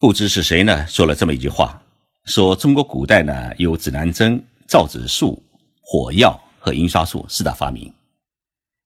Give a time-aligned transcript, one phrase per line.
[0.00, 1.82] 不知是谁呢说了这么一句话，
[2.24, 5.42] 说中国古代呢有指南针、造纸术、
[5.80, 7.92] 火药和印刷术四大发明。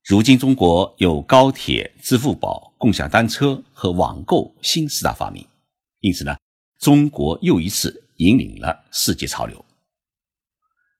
[0.04, 5.46] 如今中国有高铁、支付宝、共享单车和网购新四大发明，
[6.00, 6.34] 因此呢，
[6.78, 9.62] 中国又一次引领了世界潮流。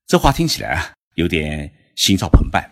[0.07, 2.71] 这话听起来啊有点心潮澎湃，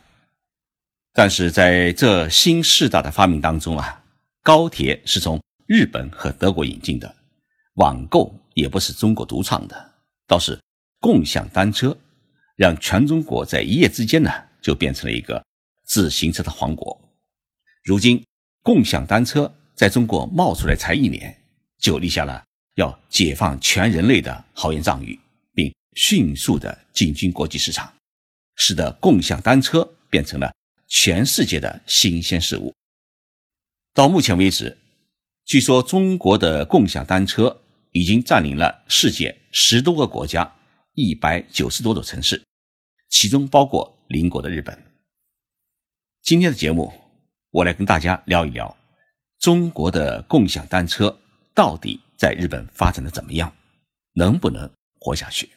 [1.15, 4.05] 但是在这新四大的发明当中啊，
[4.43, 7.17] 高铁是从日本和德国引进的。
[7.81, 9.95] 网购也不是中国独创的，
[10.27, 10.61] 倒是
[11.01, 11.97] 共享单车
[12.55, 15.43] 让全中国在一夜之间呢就变成了一个
[15.87, 17.01] 自行车的王国。
[17.83, 18.23] 如今，
[18.63, 21.35] 共享单车在中国冒出来才一年，
[21.79, 25.19] 就立下了要解放全人类的豪言壮语，
[25.55, 27.91] 并迅速的进军国际市场，
[28.57, 30.53] 使得共享单车变成了
[30.87, 32.75] 全世界的新鲜事物。
[33.95, 34.77] 到目前为止，
[35.47, 37.63] 据说中国的共享单车。
[37.93, 40.55] 已经占领了世界十多个国家、
[40.95, 42.41] 一百九十多座城市，
[43.09, 44.81] 其中包括邻国的日本。
[46.23, 46.93] 今天的节目，
[47.51, 48.77] 我来跟大家聊一聊
[49.41, 51.19] 中国的共享单车
[51.53, 53.53] 到底在日本发展的怎么样，
[54.13, 55.51] 能不能活下去？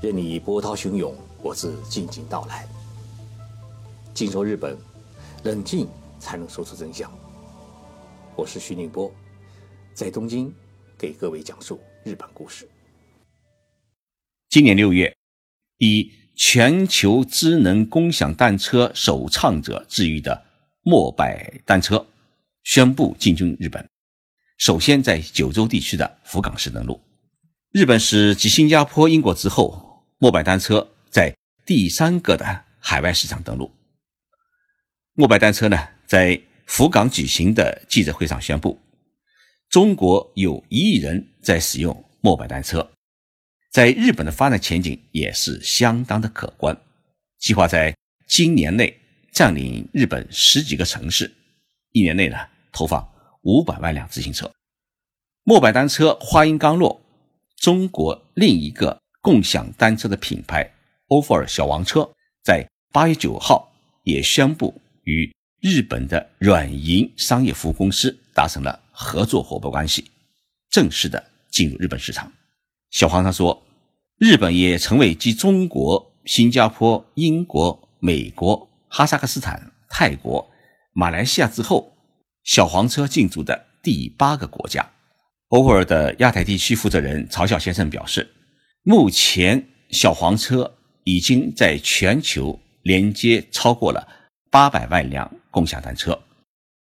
[0.00, 2.64] 任你波涛汹涌，我自静静到来。
[4.12, 4.93] 进入日本。
[5.44, 5.86] 冷静
[6.18, 7.12] 才能说出真相。
[8.34, 9.12] 我是徐宁波，
[9.92, 10.50] 在东京
[10.96, 12.66] 给各位讲述日本故事。
[14.48, 15.14] 今年六月，
[15.76, 20.46] 以全球智能共享单车首创者之誉的
[20.80, 22.06] 摩拜单车
[22.62, 23.86] 宣布进军日本，
[24.56, 26.98] 首先在九州地区的福冈市登陆。
[27.70, 33.70] 日本是继新加坡、英国之后，摩拜单车在第三个的海外市场登陆。
[35.16, 38.76] 摩拜单车呢，在福冈举行的记者会上宣布，
[39.68, 42.90] 中国有一亿人在使用摩拜单车，
[43.70, 46.76] 在日本的发展前景也是相当的可观。
[47.38, 47.94] 计划在
[48.26, 48.92] 今年内
[49.30, 51.32] 占领日本十几个城市，
[51.92, 52.36] 一年内呢
[52.72, 53.08] 投放
[53.42, 54.50] 五百万辆自行车。
[55.44, 57.00] 摩拜单车话音刚落，
[57.54, 60.74] 中国另一个共享单车的品牌
[61.06, 62.10] 欧菲尔小黄车
[62.42, 63.72] 在八月九号
[64.02, 64.74] 也宣布。
[65.04, 70.10] 与日本的软银商业服务公司达成了合作伙伴关系，
[70.70, 72.30] 正式的进入日本市场。
[72.90, 73.66] 小黄他说，
[74.18, 80.50] 日本也成为继中国、新加坡、英国、美国、哈萨克斯坦、泰国、
[80.92, 81.96] 马来西亚之后，
[82.42, 84.90] 小黄车进驻的第八个国家。
[85.48, 88.28] 欧尔的亚太地区负责人曹晓先生表示，
[88.82, 94.06] 目前小黄车已经在全球连接超过了。
[94.54, 96.16] 八百万辆共享单车，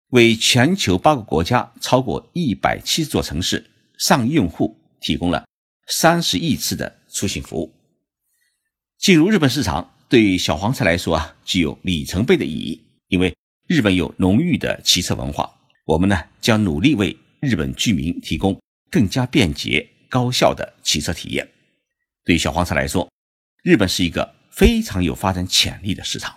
[0.10, 3.66] 为全球八个国家超过一百七十座城市
[3.98, 5.48] 上亿用户提供了
[5.88, 7.74] 三十亿次的出行服务。
[8.98, 13.34] 进入日本市场对小黄车来说啊，具有里程碑的意义，因为
[13.70, 15.50] 日本有浓郁的汽车文化。
[15.86, 21.50] 我们呢将努力为日本居民提供更加便捷高效的汽车体验。
[22.26, 23.10] 对小黄车来说，
[23.64, 26.36] 日本是一个非常有发展潜力的市场。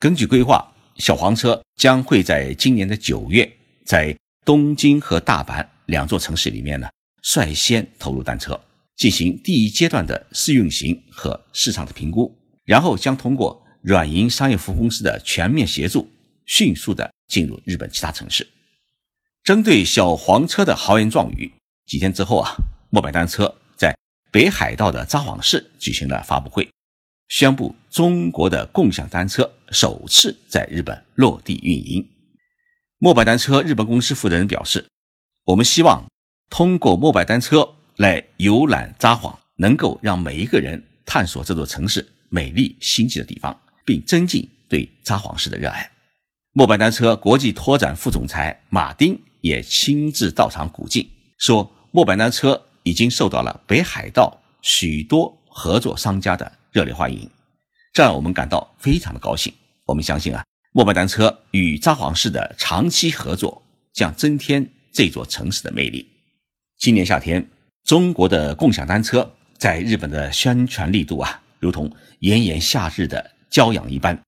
[0.00, 3.52] 根据规划，小黄车将会在今年的九月，
[3.84, 6.88] 在东京和大阪两座城市里面呢，
[7.20, 8.60] 率先投入单车，
[8.94, 12.32] 进行第一阶段的试运行和市场的评估，
[12.64, 16.08] 然后将通过软银商业服务公司的全面协助，
[16.46, 18.46] 迅速的进入日本其他城市。
[19.42, 21.52] 针对小黄车的豪言壮语，
[21.86, 22.54] 几天之后啊，
[22.90, 23.92] 摩拜单车在
[24.30, 26.68] 北海道的札幌市举行了发布会。
[27.28, 32.06] 宣布中国的共享单车首次在日本落地运营。
[32.98, 34.86] 摩拜单车日本公司负责人表示
[35.44, 36.04] ：“我们希望
[36.50, 45.88] 通过摩拜单车来游览札幌，能够让每一个人探索这座城市美丽新奇的地方，并增进对札幌市的热爱。”
[46.52, 57.28] 摩拜单车国际拓展副总裁马丁也亲自到场鼓劲，说：“摩拜单车已经受到了北海道许多合作商家的。”热烈欢迎，
[57.94, 59.52] 这让我们感到非常的高兴。
[59.86, 63.62] 我们相信啊，摩拜单车与札幌市的长期合作
[63.94, 66.06] 将增添这座城市的魅力。
[66.76, 67.48] 今年夏天，
[67.84, 74.20] 中国的共享单车在日本的宣传力度啊，如同炎炎夏日的骄阳一般，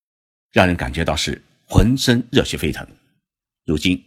[0.50, 2.86] 让人感觉到是浑身热血沸腾。
[3.66, 4.02] 如今，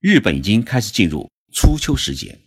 [0.00, 2.38] 日本已经开始进入初秋时节，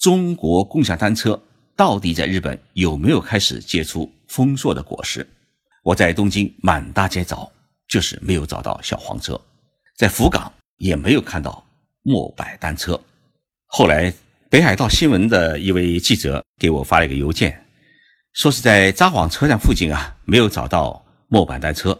[0.00, 1.44] 中国共享单车。
[1.78, 5.24] 到底在日本有没有开始结出丰硕的果实？
[5.84, 7.48] 我在东京满大街找，
[7.86, 9.40] 就是没有找到小黄车，
[9.96, 11.64] 在福冈也没有看到
[12.02, 13.00] 末摆单车。
[13.66, 14.12] 后来，
[14.50, 17.64] 北海道新闻的一位记者给我发了一个邮件，
[18.32, 21.96] 说是在札幌车站附近啊，没有找到末板单车。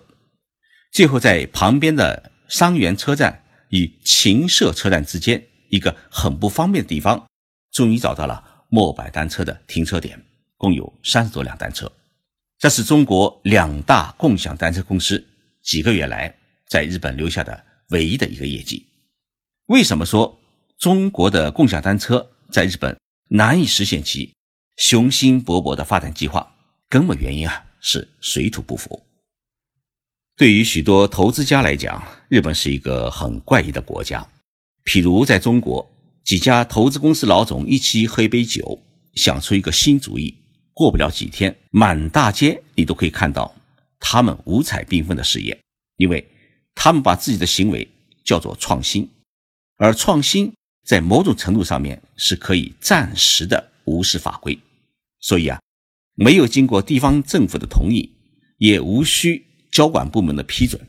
[0.91, 5.41] 最后，在旁边的桑园车站与秦社车站之间
[5.71, 7.29] 一个很不方便的地方，
[7.71, 10.23] 终于找到了末摆单车的停车点，
[10.57, 11.91] 共有三十多辆单车。
[12.59, 15.25] 这是中国两大共享单车公司
[15.63, 16.35] 几个月来
[16.67, 18.87] 在日本留下的唯一的一个业绩。
[19.67, 20.41] 为什么说
[20.79, 22.99] 中国的共享单车在日本
[23.29, 24.35] 难以实现其
[24.77, 26.55] 雄心勃勃的发展计划？
[26.89, 29.05] 根本原因啊是水土不服。
[30.37, 34.27] 对于许多投资家来讲，日本是一个很怪异的国家。
[34.85, 35.89] 譬如在中国，
[36.25, 38.83] 几家投资公司老总一起喝一杯酒，
[39.15, 40.35] 想出一个新主意。
[40.75, 43.53] 过不了几天，满大街你都可以看到
[43.99, 45.59] 他们五彩缤纷的事业，
[45.97, 46.25] 因为
[46.73, 47.89] 他们把自己的行为
[48.25, 49.09] 叫做创新，
[49.79, 50.53] 而创新
[50.87, 54.57] 在某种程度上面是可以暂时的无视法规，
[55.19, 55.61] 所以啊，
[56.15, 58.13] 没有经过地方政府的同意，
[58.59, 60.81] 也无需交管部门的批准，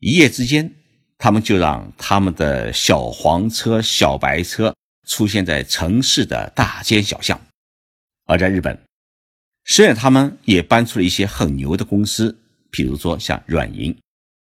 [0.00, 0.74] 一夜之间，
[1.22, 4.74] 他们就让他们的小黄车、小白车
[5.06, 7.38] 出现在城市的大街小巷，
[8.24, 8.82] 而在日本。
[9.66, 12.34] 虽然他们也搬出了一些很牛的公司，
[12.72, 13.94] 譬如说像软银，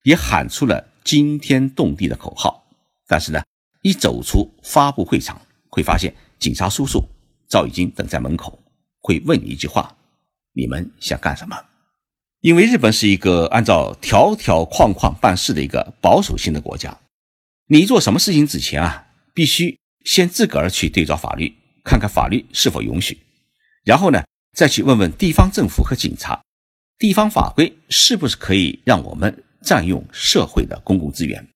[0.04, 2.68] 也喊出了惊天动地的口号，
[3.08, 3.42] 但是呢，
[3.82, 7.02] 一走出发布会场，会发现警察叔叔
[7.48, 8.62] 早已经等在门口，
[9.00, 9.96] 会问你一句话：
[10.52, 11.58] 你们想干什么？
[12.42, 16.98] 因为日本是一个按照条条框框办事的一个保守性的国家，
[17.68, 21.54] 你做什么事情之前啊，必须先自个儿去对照法律，
[21.84, 23.18] 看看法律是否允许，
[23.84, 24.24] 然后呢？
[24.54, 26.44] 再去问问地方政府和警察，
[26.98, 31.48] 地方法规是不是可以让我们占用社会的公共资源？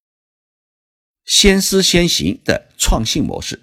[1.25, 3.59] 先思先行的创新模式，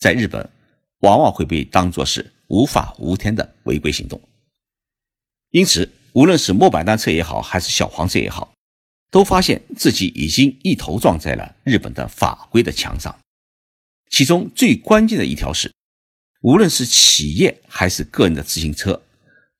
[0.00, 0.50] 在日本
[0.98, 4.20] 往往会被当作是无法无天的违规行动。
[5.50, 8.52] 因此，无论是末板单车也好，还是小黄车也好，
[9.10, 13.18] 都发现自己已经一头撞在了日本的法规的墙上。
[14.10, 15.72] 其中最关键的一条是。
[16.42, 19.00] 无论是企业还是个人的自行车，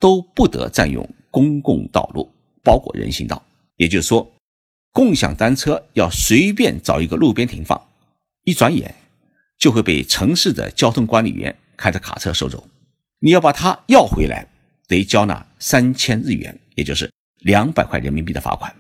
[0.01, 2.29] 都不得占用公共道路，
[2.61, 3.41] 包括人行道。
[3.77, 4.35] 也就是说，
[4.91, 7.81] 共享单车要随便找一个路边停放，
[8.43, 8.93] 一转眼
[9.57, 12.69] 就会被城市的交通管理员开着卡车收走。
[13.21, 14.49] 你要把它要回来，
[14.89, 18.75] 得交纳三千日元，也就是两百块人民币的罚款。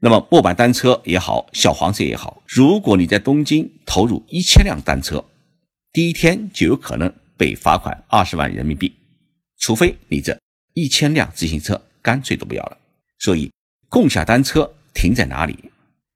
[0.00, 5.24] 那么，末板单车也好，小黄车也好，如果你在东京投入一千辆单车，
[5.92, 7.10] 第一天就有可能。
[7.36, 8.94] 被罚款二十万人民币，
[9.58, 10.38] 除非你这
[10.72, 12.78] 一千辆自行车干脆都不要了。
[13.18, 13.50] 所以，
[13.88, 15.58] 共享单车停在哪里，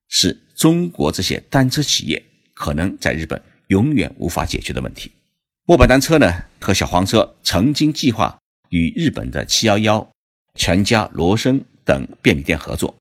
[0.09, 2.23] 是中国这些单车企业
[2.55, 5.11] 可能在日本永远无法解决的问题。
[5.65, 8.38] 末班单车呢，和小黄车曾经计划
[8.71, 10.09] 与日本的七幺幺、
[10.55, 12.95] 全家、罗森等便利店合作，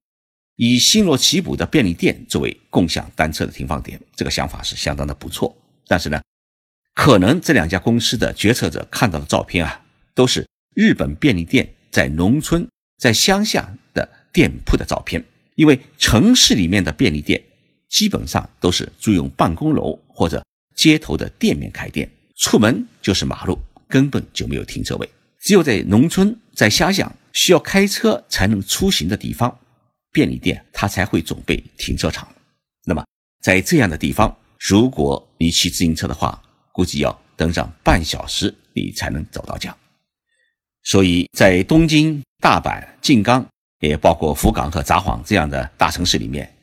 [0.56, 4.00] 以星罗棋布的便利店作为共享单车的停放点。
[4.16, 5.56] 这个想法是相当的不错，
[5.88, 6.22] 但是呢。
[6.94, 9.86] 可能这两家公司的决策者看到的照片啊，
[10.16, 12.68] 都是日本便利店在农村、
[12.98, 15.24] 在乡下的店铺的照片。
[15.54, 17.40] 因为城市里面的便利店
[17.88, 20.44] 基本上都是租用办公楼或者
[20.76, 25.08] 街头的店面开店，出门就是马路，根本就没有停车位。
[25.48, 29.58] 只有在农村、在乡下需要开车才能出行的地方，
[30.12, 32.28] 便利店它才会准备停车场。
[32.84, 33.02] 那么
[33.42, 39.74] 在这样的地方，如果你骑自行车的话，估计要等上半小时，你才能走到家。
[40.84, 43.48] 所以在东京、大阪、静冈，
[43.80, 46.54] 也包括福冈和札幌这样的大城市里面，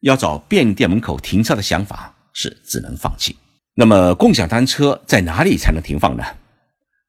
[0.00, 3.34] 要找便利店门口停车的想法是只能放弃。
[3.74, 6.22] 那么，共享单车在哪里才能停放呢？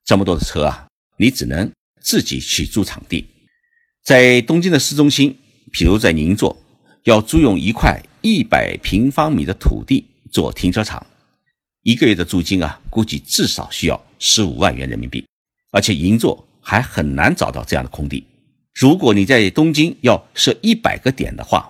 [0.06, 0.87] 这么多的车啊，
[1.18, 1.70] 你只能
[2.02, 3.26] 自己去租场地。
[4.04, 5.36] 在东京的市中心，
[5.72, 6.56] 比如在银座，
[7.04, 11.06] 要租用一块一百平方米的土地做停车场。
[11.84, 15.26] 一个月的租金啊，估计至少需要十五万元人民币，
[15.72, 18.26] 而且银座还很难找到这样的空地。
[18.74, 21.70] 如果你在东京要设一百个点的话，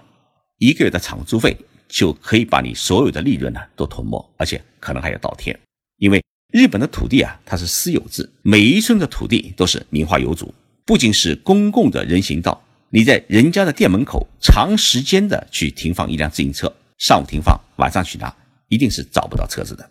[0.57, 1.55] 一个月的场租费
[1.87, 5.57] 就可以把你所有的利润呢都吞没，而且可能还要倒贴。
[5.97, 10.53] 因为日本的土地啊，它是私有制，每一寸的土地都是名花有主，
[10.85, 18.33] 不仅是公共的人行道，你在人家的店门口长时间的去停放一辆自行车，上午停放，晚上去拿，
[18.69, 19.89] 一定是找不到车子的。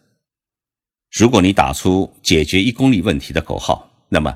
[1.13, 4.35] 如果你打出解决一公里问题的口号，那么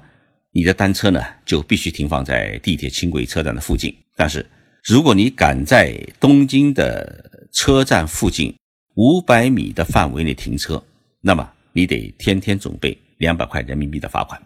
[0.53, 3.95] 你的单车呢就必须停放在地铁轻轨车站的附近。
[4.15, 4.45] 但是
[4.85, 8.55] 如果你敢在东京的车站附近
[8.95, 10.83] 五百米的范围内停车，
[11.23, 14.41] 那么你得天天准备两百块人民币的罚款，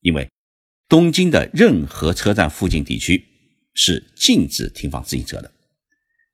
[0.00, 0.28] 因为
[0.88, 3.24] 东京的任何车站附近地区
[3.74, 5.50] 是禁止停放自行车的。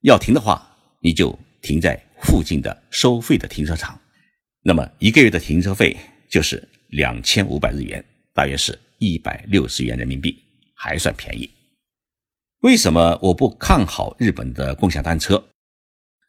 [0.02, 0.66] 要停的话，
[1.00, 4.00] 你就停在附近的收费的停车场。
[4.62, 5.96] 那么一个月的停车费
[6.28, 10.36] 就是两千五百日元，大约是一百六十元人民币，
[10.74, 11.50] 还算便宜。
[12.60, 15.42] 为什么我不看好日本的共享单车？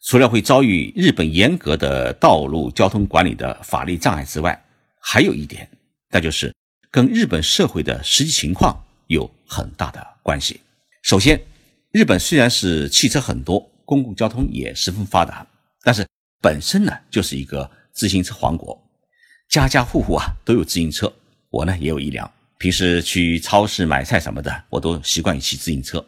[0.07, 4.57] 除了会遭遇日本严格的道路交通管理的法律障碍之外，
[5.01, 5.69] 还有一点，
[6.09, 6.55] 那就是
[6.89, 10.61] 跟日本社会的实际情况有很大的关系。
[11.03, 11.37] 首先，
[11.91, 15.45] 日本虽然是汽车很多，公共交通也十分发达，
[15.83, 16.07] 但是
[16.41, 18.81] 本身呢就是一个自行车王国，
[19.49, 21.11] 家家户户啊都有自行车，
[21.49, 26.07] 我呢也有一辆，平时去超市买菜什么的，我都习惯于骑自行车。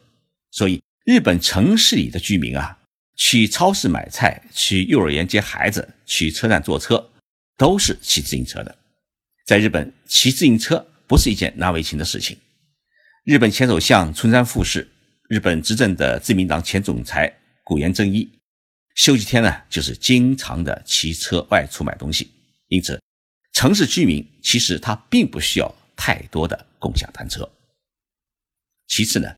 [0.52, 2.79] 所以，日本城市里的居民啊，
[3.20, 7.12] 去超市买菜、去幼儿园接孩子、去车站坐车，
[7.58, 8.74] 都是骑自行车的。
[9.46, 12.38] 在日本，骑自行车不是一件难为情的事情。
[13.26, 14.90] 日本前首相村山富士、
[15.28, 17.32] 日本执政的自民党前总裁
[17.66, 18.28] 古岩正一，
[18.96, 22.32] 休息天呢，就是经常的骑车外出买东西。
[22.70, 23.02] 因此，
[23.52, 27.48] 城市居民其实他并不需要太多的共享单车。
[28.88, 29.36] 其次呢。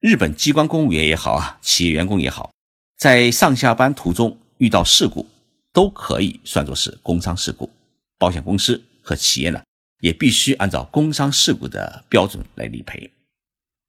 [0.00, 2.52] 日本机关公务员也好啊，企业员工也好，
[2.98, 5.24] 在上下班途中遇到事故，
[5.72, 7.70] 都可以算作是工伤事故。
[8.18, 9.62] 保险公司和企业呢，
[10.00, 13.08] 也必须按照工伤事故的标准来理赔。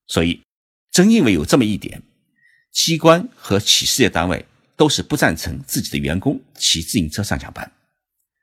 [0.06, 0.40] 所以，
[0.92, 2.04] 正因为有这么一点，
[2.72, 4.46] 机关和企事业单位
[4.78, 7.72] 都是不赞成自己的员工骑自行车上下班，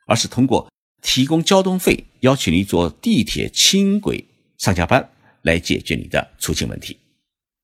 [0.09, 0.69] 而是通过
[1.01, 4.25] 提供交通费，邀请你坐地铁、轻轨
[4.59, 5.09] 上下班
[5.43, 6.99] 来解决你的出行问题。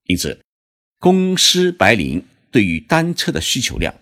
[0.04, 0.40] 因此，
[1.00, 3.92] 公司白领对于单车的需求量，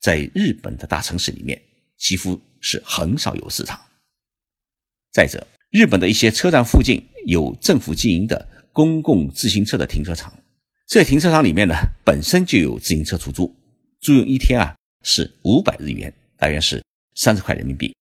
[0.00, 1.58] 在日本的大城市里面
[1.96, 3.80] 几乎是很少有市场。
[5.12, 10.36] 再者，日本的一些车站附近有政府经营的公共自行车的停车场，
[10.86, 11.74] 这停车场里面呢
[12.04, 13.54] 本身就有自行车出租，
[14.00, 17.94] 租用一天啊是五百日元，大约是三十块人民币。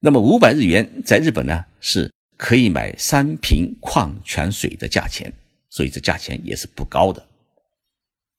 [0.00, 5.32] 那么五百日元在日本呢是可以买三瓶矿泉水的价钱。
[5.74, 7.26] 所以这价钱也是不高的。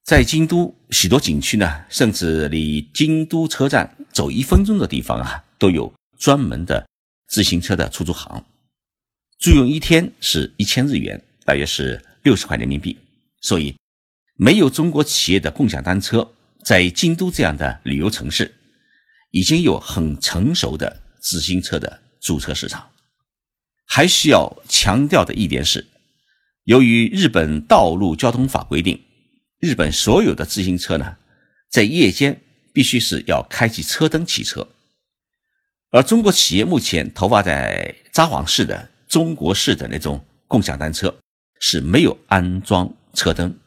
[0.04, 6.86] 在京都许多景区呢，甚至离京都车站走一分钟的地方啊，都有专门的
[7.28, 8.44] 自行车的出租行，
[9.40, 12.98] 租用一天是一千日元，大约是六十块人民币。
[13.40, 13.74] 所以，
[14.36, 16.34] 没有中国企业的共享单车，
[16.66, 18.54] 在京都这样的旅游城市，
[19.32, 22.90] 已经有很成熟的自行车的租车市场。
[23.86, 25.88] 还需要强调的一点是。
[26.66, 29.02] 由于日本道路交通法规定，
[29.64, 31.16] 日本所有的自行车呢，
[31.70, 32.38] 在夜间
[32.74, 34.68] 必须是要开启车灯骑车，
[35.90, 41.18] 而中国企业目前投放在札幌市的中国式的那种共享单车
[41.62, 43.58] 是没有安装车灯，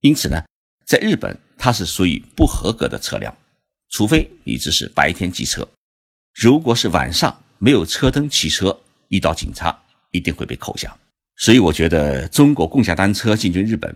[0.00, 0.42] 因此呢，
[0.86, 3.36] 在日本它是属于不合格的车辆，
[3.90, 5.68] 除非你只是白天骑车，
[6.32, 10.96] 如果是晚上没有车灯骑车，遇到警察一定会被扣下。
[11.36, 13.94] 所以我觉得中国共享单车进军日本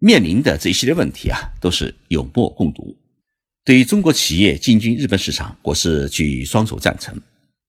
[0.00, 2.96] 面临的这一系列问题啊，都是有目共睹。
[3.64, 7.20] 对于中国企业进军日本市场，我是举双手赞成。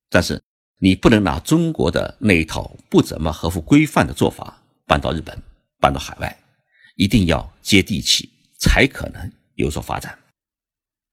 [0.09, 0.41] 但是
[0.79, 5.37] 你不能拿中国的那一套不怎么合乎规范的做法搬到日本、
[5.79, 6.37] 搬到海外，
[6.95, 10.17] 一定要接地气，才可能有所发展。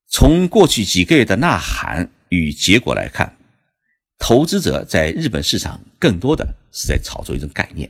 [0.08, 3.34] 从过去几个月的呐喊与结果来看。
[4.20, 7.88] 投资者在日本市场更多的是在炒作一种概念，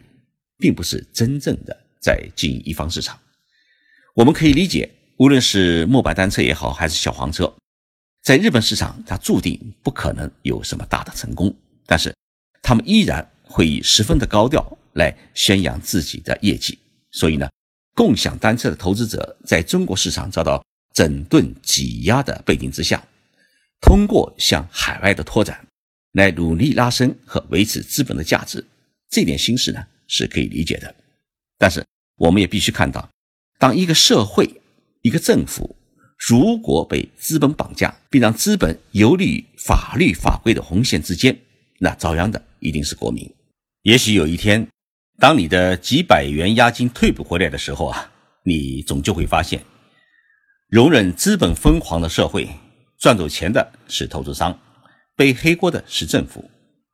[0.59, 1.75] 并不是真正的
[2.09, 3.21] 在经营一方市场。
[4.15, 4.89] 我们可以理解，
[5.19, 7.55] 无论是末班单车也好，还是小黄车，
[8.23, 12.15] 在日本市场它注定不可能有什么大的成功，但是
[12.63, 16.79] 他们依然会以十分的高调来宣扬自己的业绩。
[17.11, 17.47] 所以呢，
[17.95, 23.07] 共享单车的投资者在中国市场遭到整顿挤压的背景之下，
[23.83, 25.63] 通过向海外的拓展。
[26.13, 28.65] 来努力拉升和维持资本的价值，
[29.11, 30.93] 这点心思呢是可以理解的。
[31.59, 31.85] 但是
[32.19, 33.09] 我们也必须看到，
[33.59, 34.61] 当一个社会、
[35.03, 35.77] 一个政府
[36.29, 41.39] 如果被资本绑架，并让资本游离于法律法规的红线之间，
[41.79, 43.33] 那遭殃的一定是国民。
[43.83, 44.67] 也许有一天，
[45.19, 48.11] 当你的几百元押金退不回来的时候啊，
[48.45, 49.63] 你终究会发现，
[50.69, 52.49] 容忍资本疯狂的社会，
[52.99, 54.59] 赚走钱的是投资商。
[55.17, 56.49] 背黑锅的是政府，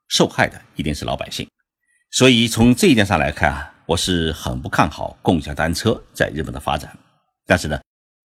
[0.09, 1.47] 受害的一定是老百姓。
[2.11, 6.97] 所以从这一点上来看啊，我是很不看好共享单车在日本的发展，
[7.45, 7.79] 但是呢，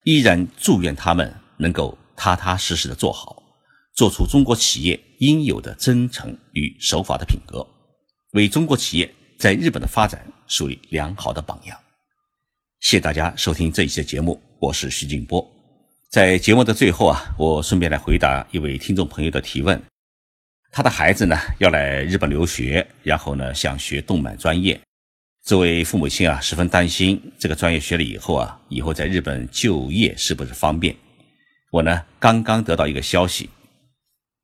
[0.05, 3.43] 依然祝愿他们能够踏踏实实的做好，
[3.93, 7.67] 做出中国企业应有的真诚与守法的品格，
[8.31, 11.77] 为中国企业在日本的发展树立良好的榜样。
[12.79, 15.45] 谢谢大家收听这一期的节目，我是徐静波。
[16.09, 19.79] 在节目的最后啊，我顺便来回答一位听众朋友的提问。
[20.71, 24.79] 他的孩子呢要来日本留学，然后呢想学动漫专业。
[25.49, 30.95] 这位父母亲啊十分担心这个专业学了以后啊，以后在日本就业是不是方便？
[31.71, 33.49] 我呢刚刚得到一个消息，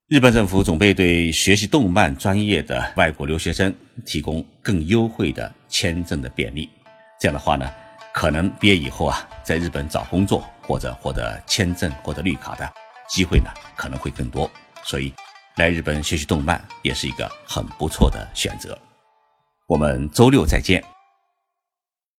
[0.08, 3.72] 日本政府准备对学习动漫专业的外国留学生
[4.04, 6.68] 提供更优惠的签证的便利。
[7.22, 7.72] 这样的话呢，
[8.12, 12.68] 可能毕业以后啊，在日本找工作或者获得签证或者绿卡的
[13.08, 14.50] 机会呢可能会更多。
[14.84, 15.14] 所以。
[15.58, 18.76] 来日本学习动漫也是一个很不错的选择。
[19.68, 20.84] 我们周六再见。